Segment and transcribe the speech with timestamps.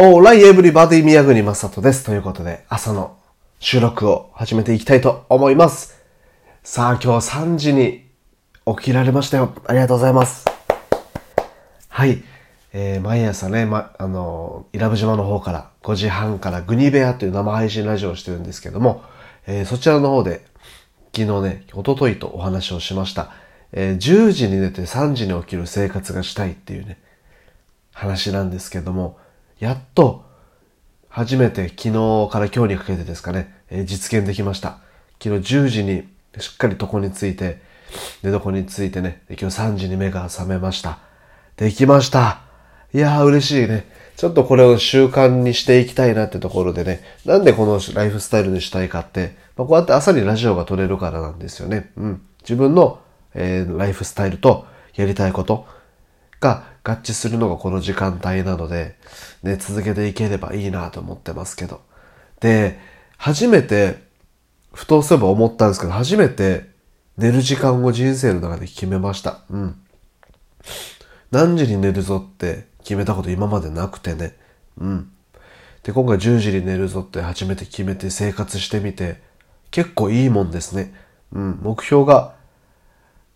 [0.00, 2.04] オーライエブリバディ宮国正人です。
[2.04, 3.18] ということで、朝の
[3.58, 6.00] 収録を始めていきたいと思います。
[6.62, 8.06] さあ、今日は3時に
[8.64, 9.52] 起きられましたよ。
[9.66, 10.44] ありがとうございます。
[11.88, 12.22] はい。
[12.72, 19.02] えー、毎朝ね、ま、あの、伊良部島の方から5時半からグニベアという生配信ラジオをしてるんですけども、
[19.48, 20.44] えー、そちらの方で
[21.12, 23.32] 昨日ね、一昨日とお話をしました。
[23.72, 27.00] えー、10時に寝て3時に起きる生活がしたいっていうね、
[27.92, 29.18] 話なんですけども、
[29.58, 30.24] やっと、
[31.08, 34.78] 初めて昨日から今日にかけてですかね、えー、実現できました。
[35.20, 36.06] 昨日10時に
[36.38, 37.60] しっかり床について、
[38.22, 41.00] 寝床についてね、今日3時に目が覚めました。
[41.56, 42.42] できました。
[42.94, 43.90] いやー嬉しいね。
[44.16, 51.90] ちょっとこれを習慣にしていきたいなってところでね、なんでこのライフスタイルにしたいかって、まあ、こうやって朝にラジオが撮れるからなんですよね。
[51.96, 52.22] うん。
[52.42, 53.00] 自分の、
[53.34, 55.66] えー、ライフスタイルとやりたいこと
[56.40, 58.96] が合致するのがこの時間帯なので、
[59.42, 61.82] ね、続けていければいいなと思ってますけど。
[62.40, 62.78] で、
[63.16, 64.06] 初めて、
[64.72, 66.70] ふとそういえば思ったんですけど、初めて
[67.16, 69.40] 寝る時間を人生の中で決めました。
[69.50, 69.80] うん。
[71.30, 74.36] 何時に寝るぞって決めたこと今までなくてね。
[74.78, 75.10] うん。
[75.82, 79.20] で、今回10時に寝るぞって初めて決めて生活してみて、
[79.70, 80.94] 結構いいもんですね。
[81.32, 81.58] うん。
[81.60, 82.34] 目標が、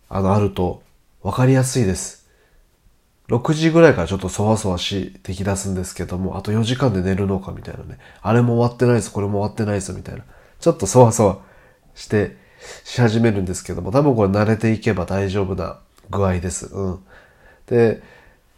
[0.09, 0.81] あの、あると
[1.21, 2.22] 分かりやすいです。
[3.29, 7.97] 6時ぐらいからちょっとそわそわしてき出すんですけども、あと4時間で寝るのかみたいなね。
[8.21, 10.23] あれも終わってないです、これも終わってないです、みたいな。
[10.59, 11.37] ちょっとそわそわ
[11.95, 12.37] して、
[12.83, 16.67] し始めるんですけども、多分これ慣れていけば大丈夫な具合です。
[16.67, 16.99] うん。
[17.67, 18.01] で、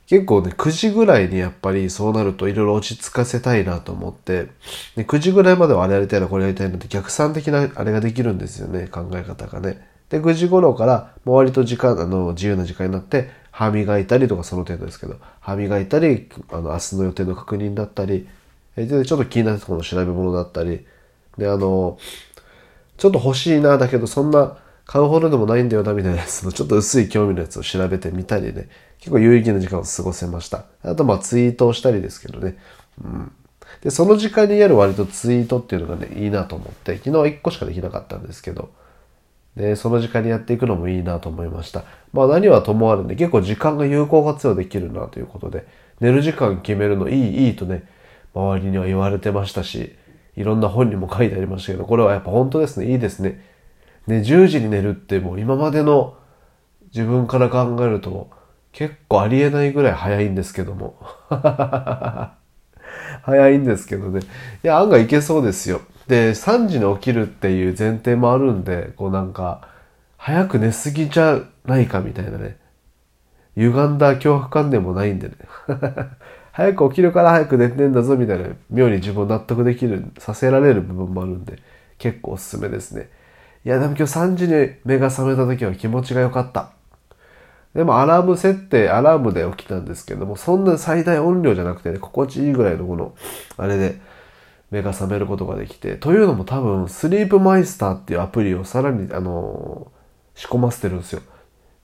[0.07, 4.49] 結構ね、9時ぐらいにやっぱりそうなるといろいろ落ち着かせたいなと思って、
[4.95, 9.94] で9時ぐらいまではあれやりたいな、これやりたいなって逆算的なあれができるんですよね、考え方がね。
[10.09, 18.27] で、9時頃からもう割と時間、あの、自由な時間になって、歯磨いたりとかその程度ですけど、歯磨いたり、あの、明日の予定の確認だったり、
[18.75, 20.85] で、ちょっと気になったところの調べ物だったり、
[21.37, 21.97] で、あの、
[22.97, 30.65] ちょっと欲しいな、だけどそんな買うほどでもないんだよな、みたいなやつのちょっと薄い興味のやつを調べてみたりね、結構有意義な時間を過ごせました。
[30.83, 32.57] あとまあツイートをしたりですけどね。
[33.03, 33.31] うん。
[33.81, 38.69] で、その時間にやる割とツイートっていうのがね、いいなと思って、昨日は1個しかできなかったんですけど、
[39.55, 41.83] で、その時間にやっていくのもいいなと思いました。
[42.13, 45.67] まあ何はともあるんで、結構時間が有効活用できるなということで、
[45.99, 47.87] 寝る時間決めるのいい、いいとね、
[48.33, 49.95] 周りには言われてましたし、
[50.35, 53.41] いろんな本にも書いてありましたけど、これはやっぱ本当ですね、いいですね。
[54.07, 56.15] ね、10時に寝るってもう今までの
[56.93, 58.29] 自分から考えると
[58.71, 60.99] 結構ありえないぐらい早いんですけども。
[63.23, 64.21] 早いんですけどね。
[64.63, 65.81] いや、案外いけそうですよ。
[66.07, 69.67] で、3時に起きるっていう前提もあるんで、こうなんか、
[70.17, 72.57] 早く寝すぎちゃないかみたいなね。
[73.55, 75.35] 歪んだ恐怖観念もないんでね。
[76.51, 81.59] 早く起きるから早く寝てんだぞみたいな、妙に自分を納得できる、させられる部分もあるんで、
[81.97, 83.09] 結構おすすめですね。
[83.65, 86.71] いや、でも今日3時に目が覚めた時は気持ちが良かった。
[87.73, 93.15] でもアラーム設定、アラームで起きたんですけども、そんな最大音量じゃなくてね、心地いいぐらいのこの、
[93.57, 93.99] あれで
[94.71, 101.21] 目が覚めることができて、というのも多分、スリープマイスターっていうアプリをさらに、あのー、仕込ませてるんですよ。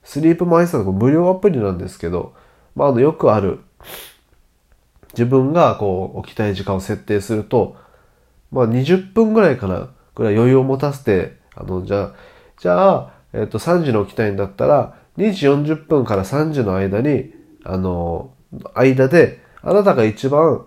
[0.02, 2.34] スリープマイスターの無料アプリなんですけど、
[2.74, 3.60] まあ、あの、よくある、
[5.12, 7.76] 自分がこう、起きたい時間を設定すると、
[8.50, 12.14] まあ、20分ぐらいかな、ぐらい余裕を持たせて、あの、じゃあ、
[12.58, 17.32] じゃあ、えっ、と、3時に起きたいんだったら、2時40分から3時の間に、
[17.64, 18.32] あの、
[18.74, 20.66] 間で、あなたが一番、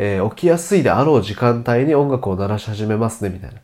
[0.00, 3.60] えー、起きやすいであろう時間帯に音楽を鳴らし始めますね、みたいな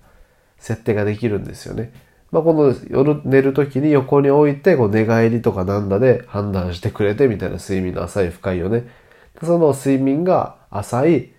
[0.59, 1.93] 設定ができるんですよね。
[2.33, 8.89] まあ、この夜寝る時に横に置いて、こう寝返りとかなんだで判断してくれてみたいな睡眠の浅い深いよね。
[9.45, 11.33] その睡眠が浅い、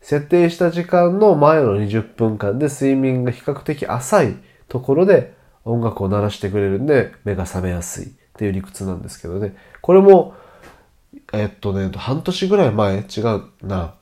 [0.00, 4.36] 設定した時間の前の20分間で睡眠が比較的浅い
[4.68, 5.34] ところで
[5.64, 9.56] 音楽を鳴らしてくれるんで目が覚めやすいっていう理屈なんですけどね。
[9.82, 10.34] これも、
[11.32, 13.96] えっとね、半年ぐらい前違うな。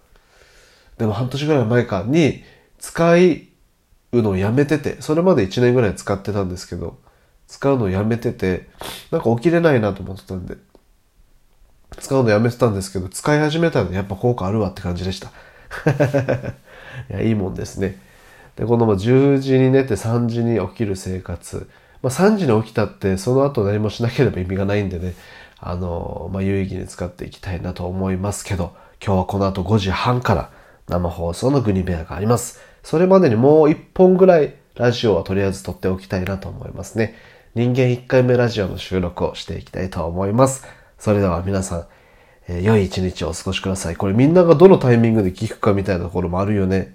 [0.99, 2.43] でも半年ぐらい前かに
[2.79, 3.14] 使
[4.12, 6.99] うのをやめてて、それまで1年ぐらい使ってたんですけど、
[7.46, 8.69] 使うのをやめてて、
[9.11, 10.56] なんか起きれないなと思ってたんで、
[11.99, 15.29] 使うのやめてたんですけど、使い始めたらやっぱ効果あるわって感じでした。
[17.11, 17.99] いや、いいもんですね。
[18.56, 21.69] で、この10時に寝て3時に起きる生活。
[22.02, 25.14] まあ、3時に起きたってその後何もしなければ意味がないんでね、
[25.58, 30.50] あの、まあ、有意義に使っていきたいなと思いますけど、今日はこの後5時半から
[30.88, 32.60] 生放送のグニベアがあります。
[32.82, 37.14] それまでにもう1本ぐらいラジオはとりあえず撮っておきたいなと思いますね。
[37.54, 40.66] 人間1回目ラジオの収録をしていきたいと思います。
[40.98, 41.86] それでは皆さん、
[42.48, 43.96] えー、良い一日をお過ごしください。
[43.96, 46.94] これみんながどのタイミングで聞くかみたいなところもあるよね。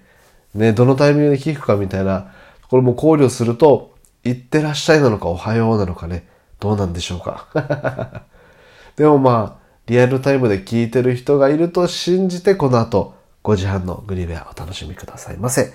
[0.53, 2.31] ね、どのタイミングで聞くかみたいな
[2.61, 6.27] ところも考慮すると、いってらっしゃいなのかおはようなのかね、
[6.59, 8.23] どうなんでしょうか。
[8.97, 15.73] でもまあ、リアルタイムで聞いてる人がいると信じて、この後、5時半のグリベアお楽しみくださいませ。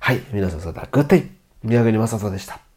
[0.00, 1.30] はい、皆さんそれではグッデイ
[1.62, 2.71] 宮国正人でした。